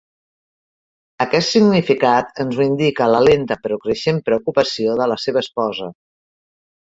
[1.25, 5.91] Aquest significat ens ho indica la lenta però creixent preocupació de la seva esposa.